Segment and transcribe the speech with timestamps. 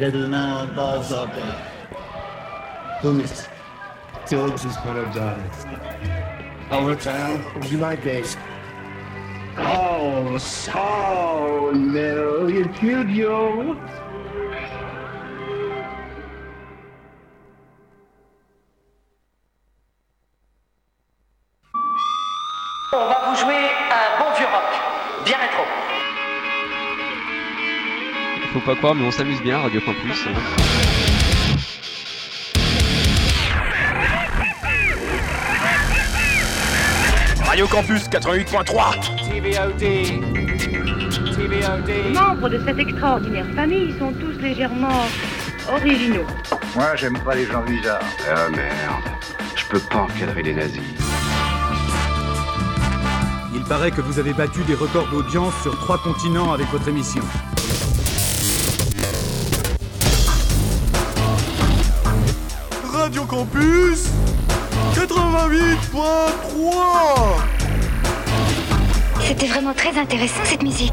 [0.00, 1.26] Jedyna baza.
[3.02, 3.48] To jest
[4.30, 5.42] to sprawdzane.
[6.70, 8.36] Overtime will be my base.
[9.58, 12.64] Oh, so little, you
[28.66, 30.26] pas croire, mais on s'amuse bien, Radio Campus.
[37.44, 39.30] Radio Campus 88.3
[41.78, 45.06] Les membres de cette extraordinaire famille sont tous légèrement
[45.72, 46.26] originaux.
[46.74, 48.00] Moi, j'aime pas les gens bizarres.
[48.28, 49.04] Ah merde,
[49.54, 50.82] je peux pas encadrer les nazis.
[53.54, 57.22] Il paraît que vous avez battu des records d'audience sur trois continents avec votre émission.
[63.06, 64.08] Radio Campus
[64.92, 66.02] 88.3
[69.20, 70.92] C'était vraiment très intéressant cette musique.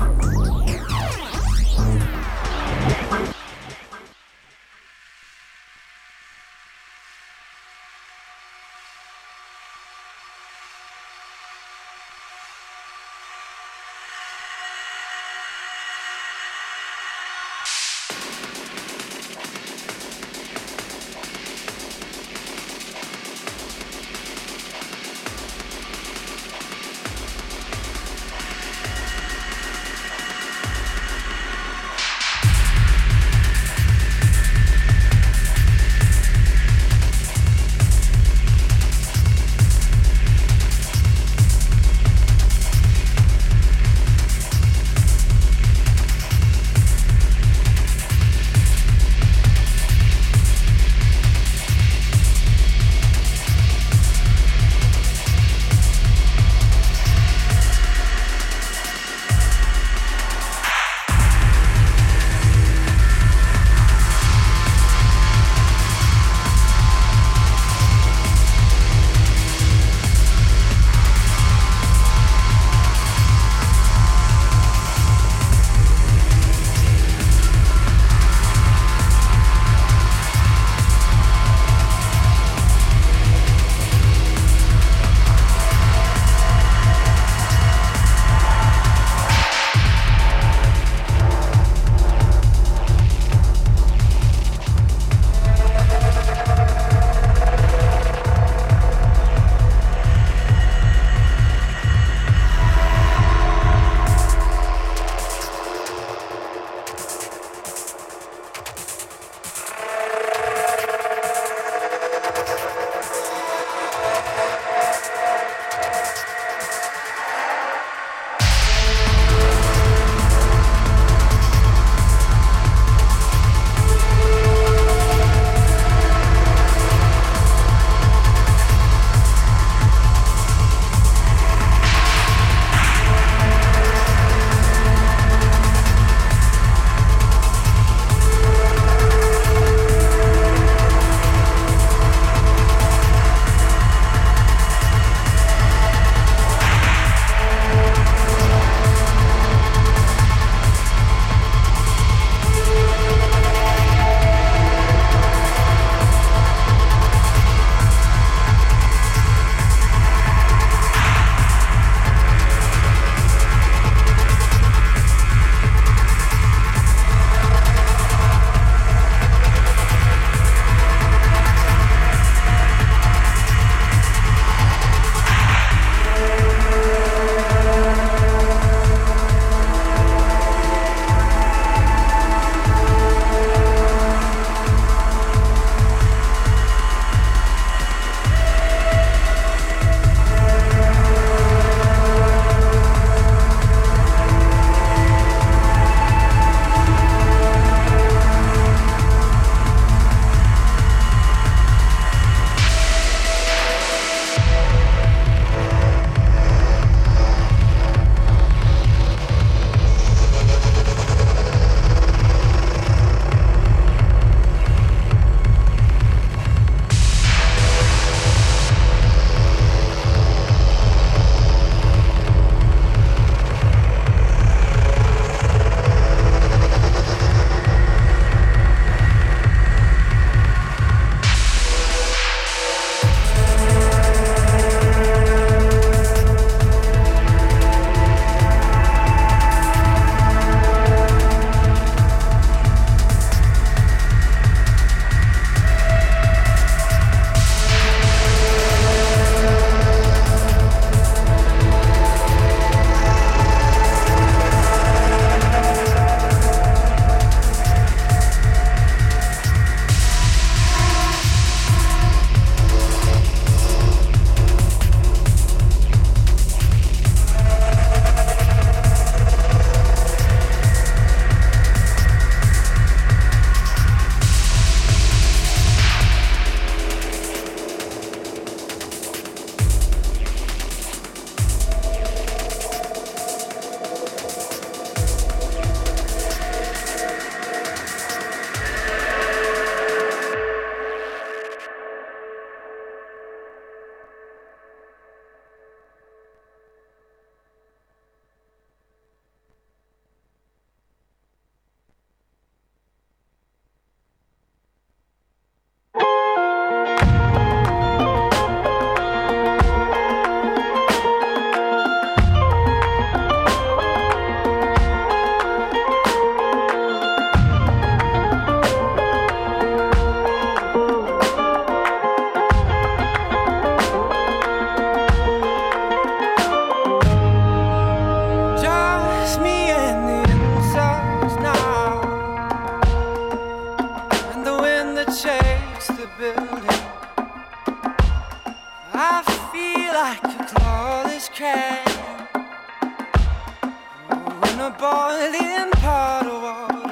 [345.13, 346.91] Boiling pot of water.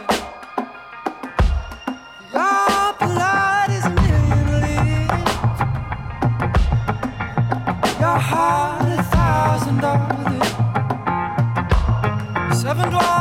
[2.36, 5.08] Your blood is million.
[8.04, 10.50] Your heart a thousand dollars.
[12.62, 13.21] Seven dwarfs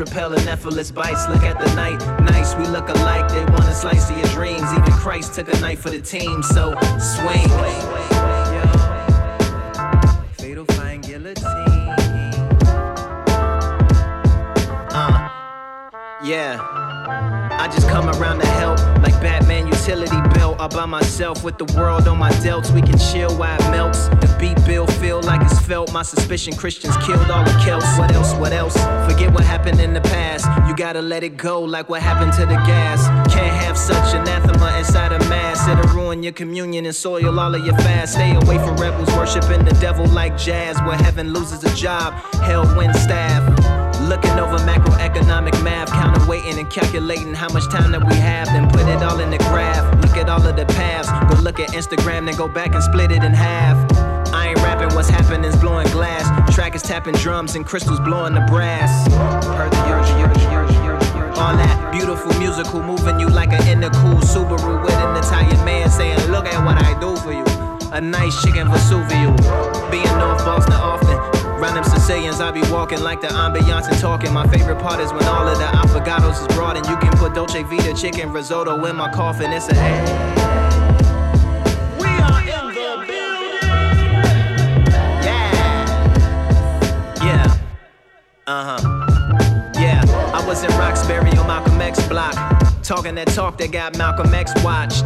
[0.00, 1.28] repelling effortless bites.
[1.28, 3.28] Look at the night, nice, we look alike.
[3.28, 4.64] They want to slice of your dreams.
[4.72, 7.48] Even Christ took a knife for the team, so swing.
[10.38, 10.64] Fatal
[11.02, 11.94] guillotine.
[14.90, 15.28] Uh,
[16.24, 16.77] yeah.
[17.58, 20.60] I just come around to help, like Batman utility belt.
[20.60, 22.70] All by myself with the world on my delts.
[22.72, 24.08] We can chill while it melts.
[24.08, 25.92] The beat bill feel like it's felt.
[25.92, 27.98] My suspicion Christians killed all the Celts.
[27.98, 28.32] What else?
[28.34, 28.74] What else?
[29.10, 30.46] Forget what happened in the past.
[30.68, 33.06] You gotta let it go, like what happened to the gas.
[33.32, 35.66] Can't have such anathema inside a mass.
[35.68, 38.14] It'll ruin your communion and soil all of your fast.
[38.14, 40.78] Stay away from rebels worshiping the devil like jazz.
[40.82, 43.87] Where heaven loses a job, hell wins staff.
[44.08, 48.88] Looking over macroeconomic math, counterweighting and calculating how much time that we have, then put
[48.88, 49.84] it all in the graph.
[50.00, 51.10] Look at all of the paths.
[51.30, 53.76] Go look at Instagram, then go back and split it in half.
[54.32, 56.24] I ain't rapping, what's happening's blowing glass.
[56.54, 58.90] Track is tapping drums and crystals blowing the brass.
[59.44, 61.36] Heard the urge, urge, urge.
[61.36, 66.18] All that beautiful musical moving you like an intercool Subaru with an Italian man saying,
[66.30, 67.44] Look at what I do for you.
[67.92, 69.36] A nice chicken Vesuvio.
[69.90, 71.37] Being North Boston often.
[71.60, 74.32] Round them Sicilians, I be walking like the ambiance and talking.
[74.32, 77.34] My favorite part is when all of the affogatos is brought and You can put
[77.34, 79.52] Dolce Vita chicken risotto in my coffin.
[79.52, 80.38] It's a hey.
[88.48, 89.72] Uh huh.
[89.78, 90.00] Yeah.
[90.32, 92.57] I was in Roxbury on Malcolm X block.
[92.88, 95.04] Talking that talk that got Malcolm X watched.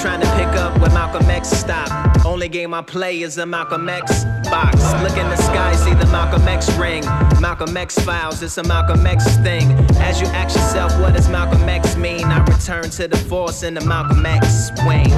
[0.00, 2.24] Trying to pick up where Malcolm X stopped.
[2.24, 4.76] Only game I play is a Malcolm X box.
[5.02, 7.04] Look in the sky, see the Malcolm X ring.
[7.40, 9.72] Malcolm X files, it's a Malcolm X thing.
[9.96, 12.22] As you ask yourself, what does Malcolm X mean?
[12.26, 15.10] I return to the force in the Malcolm X swing.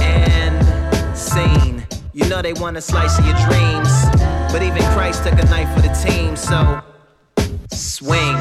[0.00, 1.84] And scene.
[2.12, 3.90] You know they want a slice of your dreams.
[4.52, 6.80] But even Christ took a knife for the team, so
[7.72, 8.36] swing.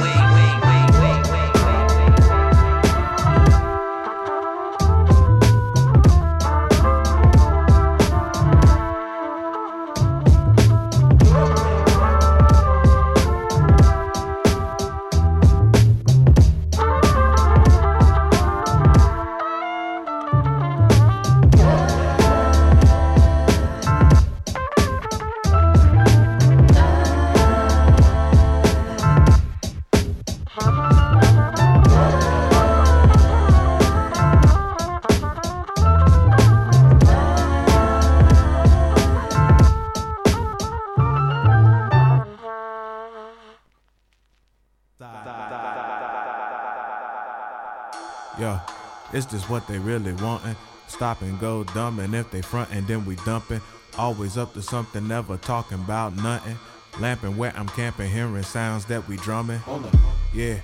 [49.18, 50.56] It's just what they really wantin'.
[50.88, 53.62] Stop and go dumb, and if they frontin', then we dumpin'.
[53.98, 56.58] Always up to something, never talking about nothing.
[57.00, 59.60] Lamping where I'm camping, hearing sounds that we drummin'.
[60.34, 60.60] Yeah,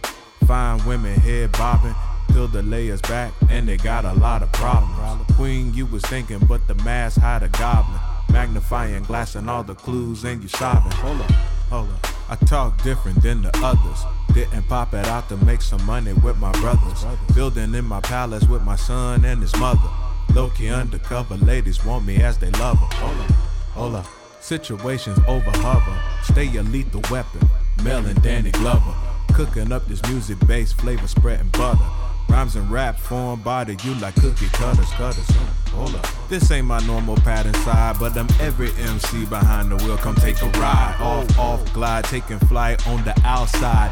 [0.46, 1.96] fine women head bobbing.
[2.30, 5.32] Till the layers back, and they got a lot of problems.
[5.36, 8.00] Queen, you was thinking, but the mask hide a goblin.
[8.32, 10.92] Magnifying glass and all the clues, and you sobbing.
[10.94, 11.32] Hold up,
[11.74, 12.08] hold up.
[12.30, 14.04] I talk different than the others.
[14.32, 17.04] Didn't pop it out to make some money with my brothers.
[17.34, 19.90] Building in my palace with my son and his mother.
[20.36, 22.96] Low key undercover ladies want me as they love her.
[22.98, 23.32] Hold up,
[23.74, 24.08] hold up.
[24.40, 25.98] Situations over hover.
[26.22, 27.42] Stay a lethal weapon.
[27.84, 28.94] Mel and Danny Glover.
[29.34, 31.90] Cooking up this music based flavor spreading butter.
[32.34, 35.30] Rhymes and rap form body you like cookie cutters, cutters.
[35.70, 36.08] Hold up.
[36.30, 39.98] This ain't my normal pattern side, but I'm every MC behind the wheel.
[39.98, 40.96] Come take a ride.
[41.00, 43.92] Off, off, glide, taking flight on the outside.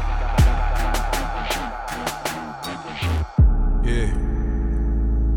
[3.84, 4.12] Yeah.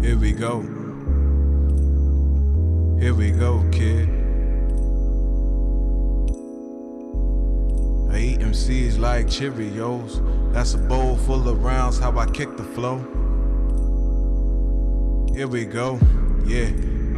[0.01, 0.61] Here we go.
[2.99, 4.14] Here we go, kid.
[8.55, 10.23] MCs like Cheerios.
[10.53, 12.99] That's a bowl full of rounds, how I kick the flow.
[15.35, 15.99] Here we go,
[16.45, 16.69] yeah.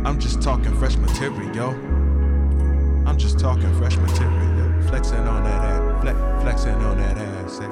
[0.04, 1.69] I'm just talking fresh material.
[3.08, 4.82] I'm just talking fresh material.
[4.88, 7.60] Flexing on that ass, flex, flexing on that ass.
[7.62, 7.65] eh.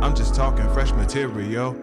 [0.00, 1.74] I'm just talking fresh material.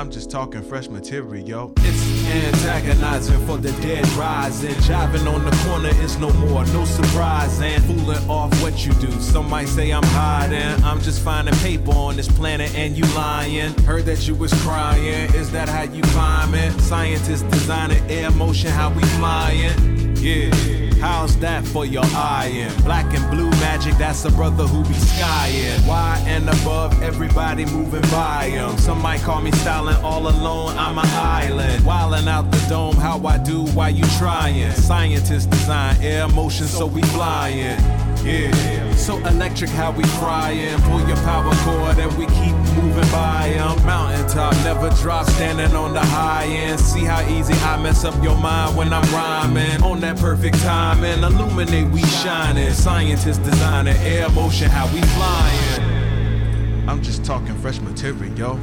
[0.00, 1.46] I'm just talking fresh material.
[1.46, 1.74] yo.
[1.76, 4.72] It's antagonizing for the dead rising.
[4.76, 7.60] Jiving on the corner is no more, no surprise.
[7.60, 9.10] And fooling off what you do.
[9.20, 10.82] Some might say I'm hiding.
[10.84, 13.74] I'm just finding paper on this planet and you lying.
[13.82, 15.34] Heard that you was crying.
[15.34, 16.78] Is that how you climbing?
[16.78, 20.16] Scientists designing air motion, how we flying.
[20.16, 20.79] Yeah.
[21.00, 22.70] How's that for your eyeing?
[22.82, 25.80] Black and blue magic, that's a brother who be skying.
[25.86, 28.76] Why and above, everybody moving by him.
[28.76, 31.84] Some might call me styling all alone, I'm an island.
[31.84, 34.72] Wildin' out the dome, how I do, why you trying?
[34.72, 37.78] Scientists design air motion, so we flying.
[38.22, 40.78] Yeah, so electric how we crying.
[40.82, 43.84] Pull your power cord and we keep moving by 'em.
[43.86, 46.78] Mountaintop never drop, standing on the high end.
[46.78, 49.82] See how easy I mess up your mind when I'm rhyming.
[49.82, 52.72] On that perfect timing, illuminate we shining.
[52.74, 56.88] Scientists designing air motion how we flying.
[56.88, 58.30] I'm just talking fresh material.
[58.36, 58.58] yo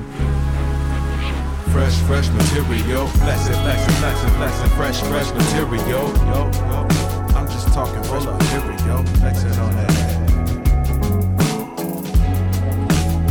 [1.71, 3.07] Fresh, fresh material.
[3.07, 4.69] Flexing, flexing, flexing, flexing.
[4.77, 5.87] Fresh, fresh material.
[5.87, 6.51] Yo, yo.
[6.71, 7.06] I'm just
[7.77, 9.05] talking fresh material.
[9.05, 9.91] Flexing on that.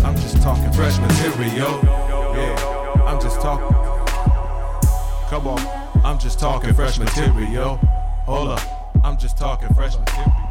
[0.05, 1.81] I'm just talking fresh material.
[1.83, 3.77] Yeah, I'm just talking.
[5.29, 5.59] Come on,
[6.05, 7.79] I'm just talking fresh material.
[8.27, 10.46] Hold up, I'm just talking fresh material.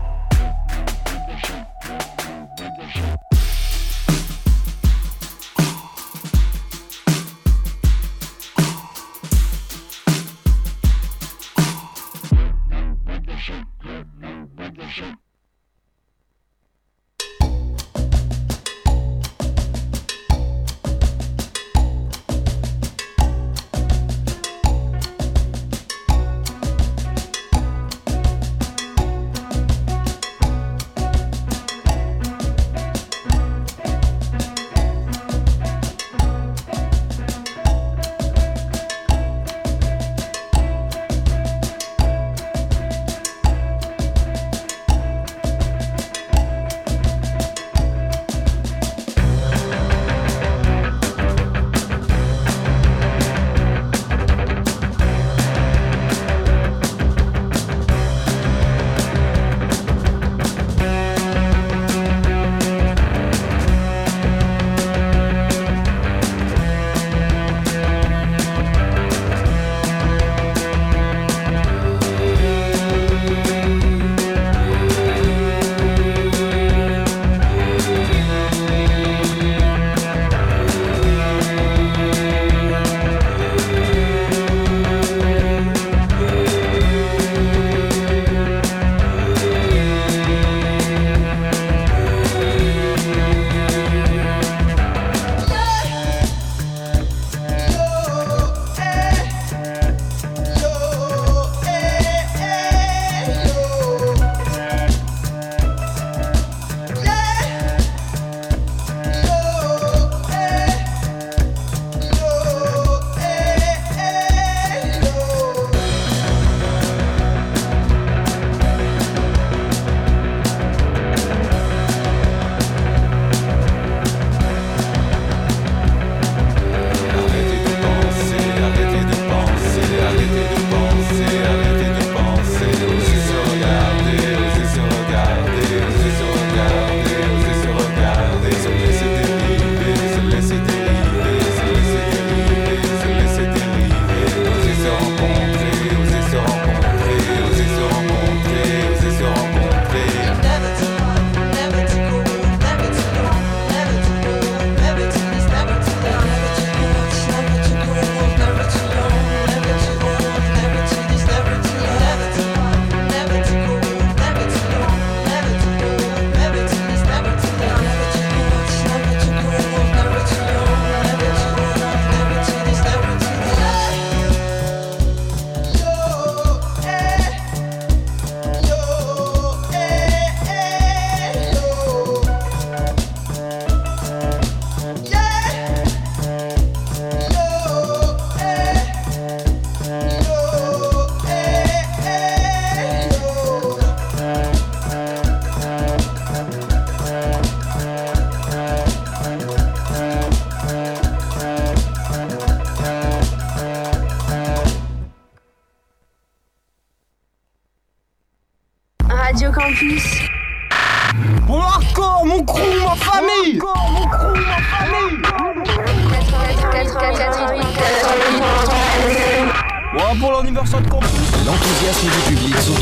[220.20, 221.10] Pour l'anniversaire de campus
[221.46, 222.74] L'enthousiasme du public sont.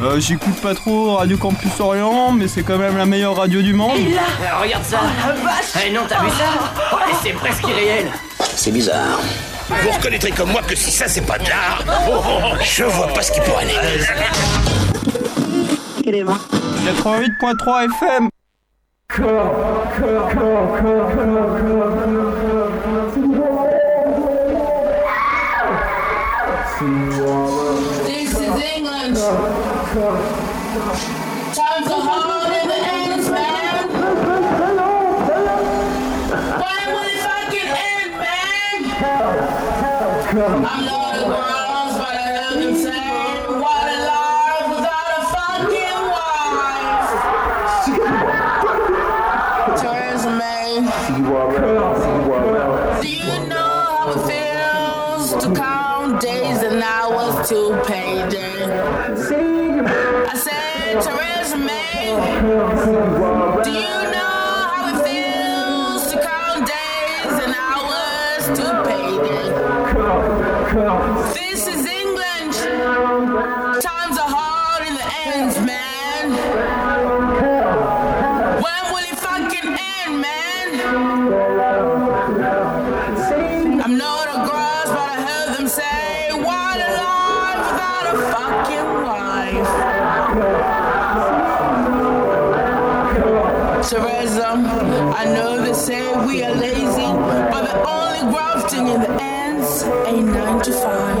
[0.00, 3.72] Euh, J'écoute pas trop Radio Campus Orient, mais c'est quand même la meilleure radio du
[3.74, 3.96] monde.
[3.98, 4.22] Et là
[4.62, 5.00] Regarde ça
[5.84, 8.06] Eh non, t'as vu ça Ouais, C'est presque irréel
[8.54, 9.18] C'est bizarre.
[9.68, 12.84] Vous reconnaîtrez comme moi que si ça c'est pas de l'art, oh, oh, oh, je
[12.84, 13.74] vois pas ce qui pourrait aller.
[16.06, 18.28] 88.3 FM.
[22.28, 22.47] This
[29.98, 33.88] Times are hard in the ends, man.
[36.62, 38.80] When will it fucking end, man?
[40.64, 41.57] I'm not a
[98.86, 101.18] the ends ain't nine to five.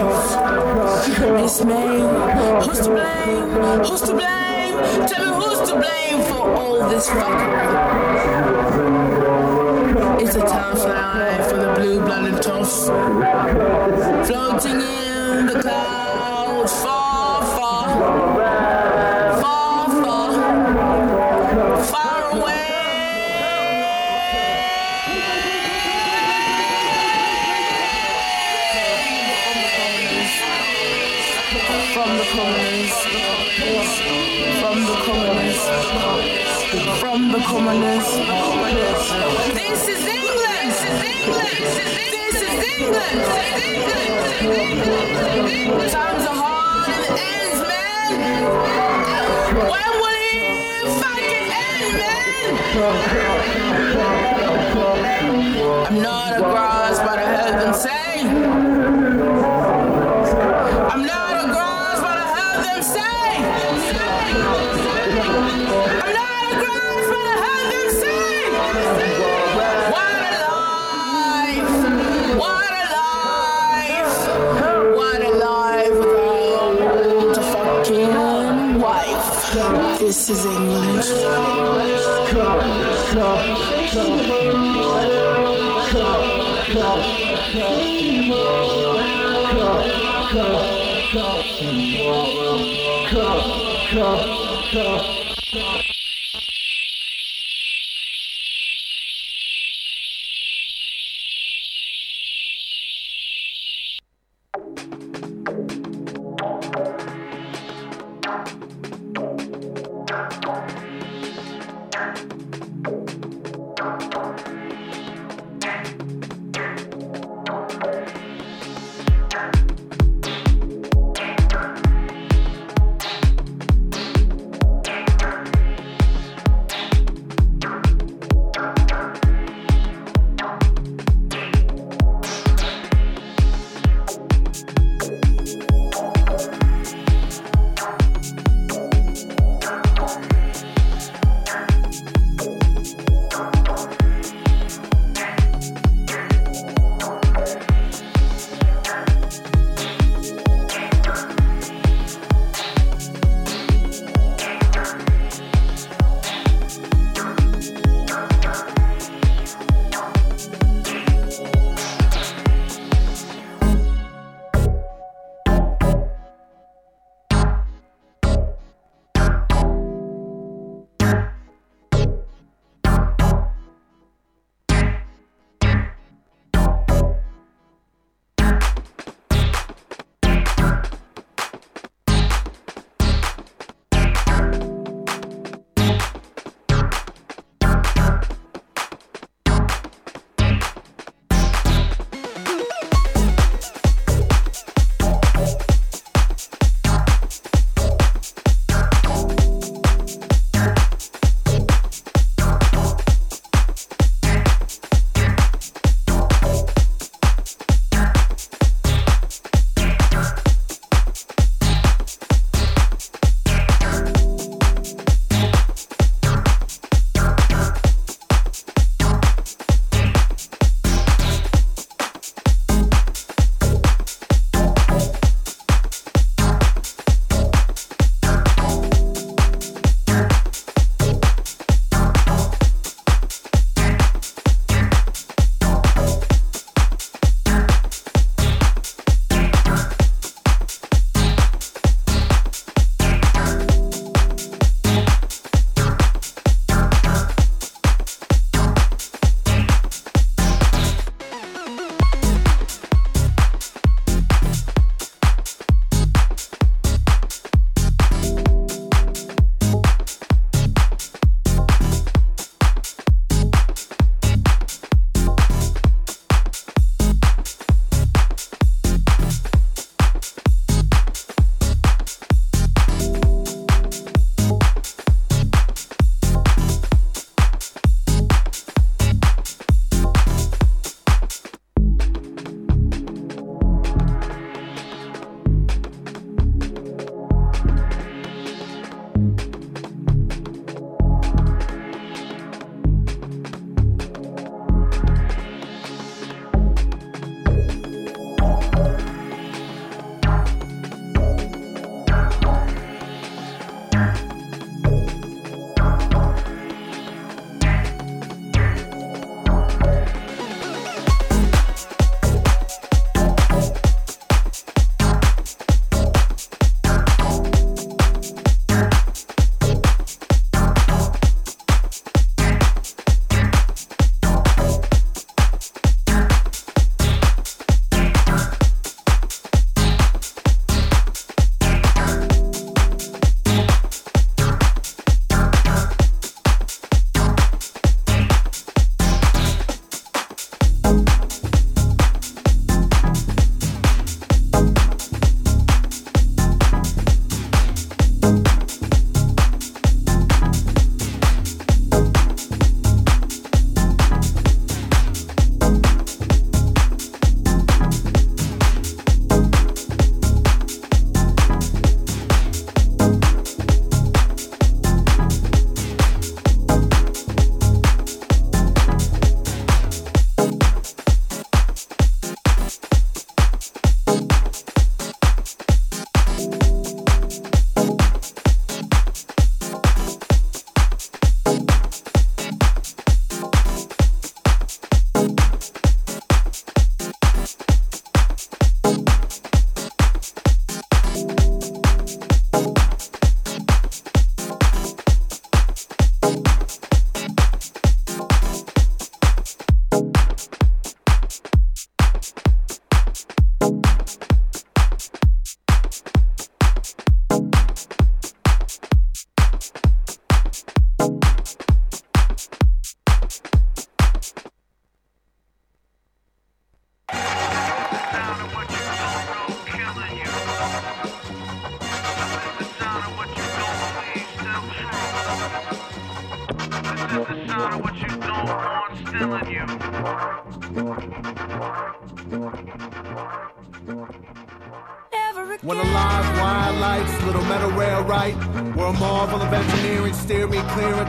[1.34, 2.00] Miss May,
[2.64, 3.84] who's to blame?
[3.84, 5.06] Who's to blame?
[5.06, 7.58] Tell me who's to blame for all this fuckery.
[10.20, 12.86] It's a tough life for the blue-blooded toss,
[14.26, 16.72] floating in the clouds,
[34.88, 35.60] the commoners,
[36.98, 38.06] from the commoners.
[39.52, 40.72] This is England.
[40.72, 41.58] This is England.
[42.16, 43.20] This is England.
[45.92, 48.10] Times are hard and it ends, man.
[49.72, 52.50] When will it fucking end, man?
[55.86, 57.98] I'm not a grass, but I heard them say.
[80.28, 80.98] This is England.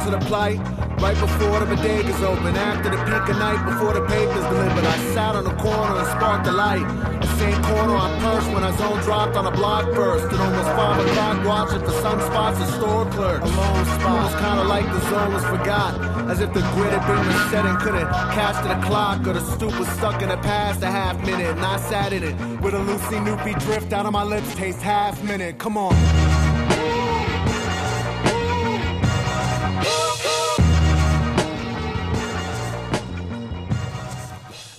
[0.10, 0.60] Into the plight.
[1.00, 4.98] Right before the bodegas open, after the peak of night, before the papers delivered, I
[5.14, 6.84] sat on the corner and sparked the light.
[7.22, 10.26] The same corner I pursed when I zone dropped on a block burst.
[10.34, 13.46] At almost five o'clock, watching for some spots and store clerks.
[13.50, 15.94] Alone spot was kinda like the zone was forgot.
[16.30, 19.46] As if the grid had been reset and couldn't catch to the clock, or the
[19.56, 21.56] stoop was stuck in the past a half minute.
[21.56, 24.82] And I sat in it with a Lucy Noopy drift out of my lips, taste
[24.82, 25.58] half minute.
[25.60, 25.96] Come on.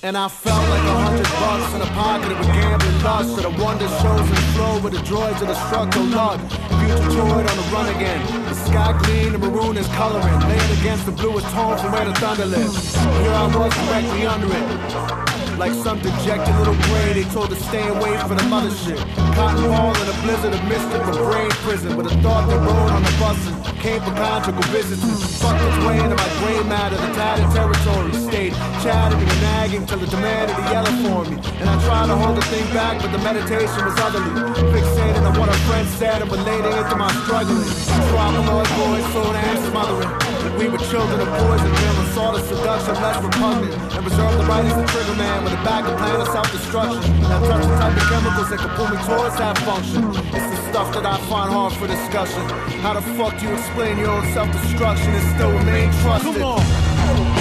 [0.02, 3.36] And I felt like a hundred bucks in a pocket of a gambling lust.
[3.36, 6.40] So the wonder shows and flow with the droids of the structural lug.
[6.80, 8.24] Future droid on the run again.
[8.48, 10.40] The sky green, the maroon is coloring.
[10.48, 12.96] Layered against the bluest tone from where the thunder lives.
[12.96, 15.58] Here I was directly under it.
[15.58, 18.96] Like some dejected little gray, they told to stay away from the mothership.
[19.36, 21.94] Cotton ball in a blizzard of mystic from brain prison.
[21.98, 25.02] With a thought that rode on the bus and came for conjugal visits.
[25.02, 28.12] Its way into my gray matter, the tattered territory.
[28.12, 28.52] Stayed
[28.84, 31.36] chatting and nagging till the demand of the yellow for me.
[31.60, 34.30] And I tried to hold the thing back, but the meditation was utterly
[34.70, 37.68] fixated on what a friend said and relating it to my struggling.
[38.12, 40.29] Traveloid boys, so damn smothering.
[40.60, 44.44] We were children of poison pill and saw the seduction less repugnant and reserved the
[44.44, 47.20] right as the trigger man with a bag of plan of self-destruction.
[47.22, 50.04] Now touch the type of chemicals that can pull me towards that function.
[50.36, 52.44] It's the stuff that I find hard for discussion.
[52.84, 56.34] How the fuck do you explain your own self-destruction and still remain trusted?
[56.34, 57.39] Come on.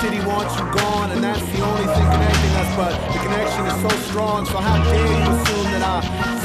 [0.00, 2.70] City wants you gone, and that's the only thing connecting us.
[2.78, 5.98] But the connection is so strong, so how dare you assume that I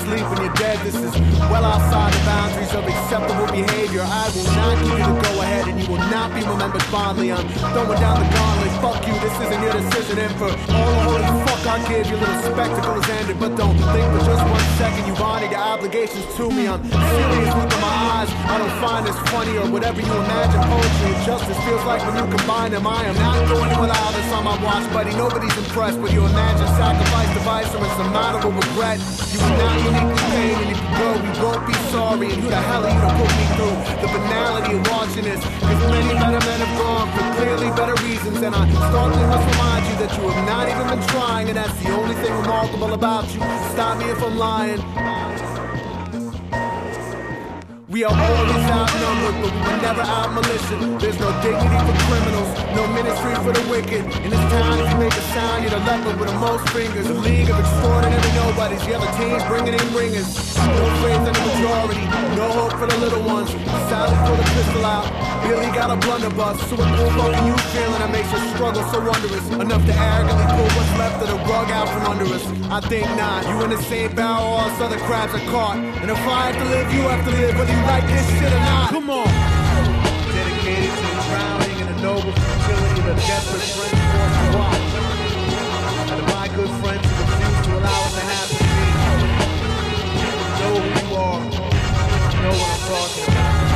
[0.05, 0.77] sleep when you're dead?
[0.85, 1.13] This is
[1.51, 4.03] well outside the boundaries of acceptable behavior.
[4.05, 7.31] I will not give you the go ahead, and you will not be remembered fondly.
[7.31, 8.73] I'm throwing down the gauntlet.
[8.81, 10.17] Fuck you, this isn't your decision.
[10.17, 13.39] And for all the holy fuck I give, your little spectacle is ended.
[13.39, 16.67] But don't think for just one second you've honored your obligations to me.
[16.67, 18.29] I'm serious, look in my eyes.
[18.51, 22.15] I don't find this funny or whatever you imagine poetry and justice feels like when
[22.19, 22.87] you combine them.
[22.87, 25.15] I am not going allow this on my watch, buddy.
[25.15, 28.99] Nobody's impressed with your imagined sacrifice device or insurmountable regret.
[29.31, 32.27] You will not uniquely pain, and if you go, we won't be sorry.
[32.31, 35.39] And who the hell are you to put me through the banality of watching this?
[35.39, 39.83] Cause many better men have gone for clearly better reasons, and I starkly must remind
[39.87, 43.25] you that you have not even been trying, and that's the only thing remarkable about
[43.33, 43.39] you.
[43.71, 45.52] Stop me if I'm lying.
[47.93, 50.97] We are always outnumbered, but we never out militia.
[50.97, 54.09] There's no dignity for criminals, no ministry for the wicked.
[54.33, 57.05] This town, if you make a sound, you're the leopard with the most fingers.
[57.05, 58.81] A league of extraordinary nobodies.
[58.81, 60.25] The other teams bringing in ringers.
[60.57, 62.01] No faith in the majority,
[62.33, 63.53] no hope for the little ones.
[63.85, 65.05] Sally pull the pistol out.
[65.45, 66.65] Billy got a blunderbuss.
[66.69, 69.45] So the fuck are you feeling that makes your struggle so wondrous?
[69.53, 72.41] Enough to arrogantly pull what's left of the rug out from under us.
[72.73, 73.45] I think not.
[73.45, 75.77] You in the same barrel all us other crabs are caught.
[75.77, 78.53] And if I have to live, you have to live, whether you like this shit
[78.53, 78.89] or not.
[78.89, 79.27] Come on.
[80.33, 84.91] Dedicated to the drowning and the noble futility of the deathless friends forced to watch.
[86.09, 88.87] And to my good friends who refuse to allow it to happen to me.
[90.59, 91.41] Know who you are.
[92.41, 93.72] Know what I'm talking about.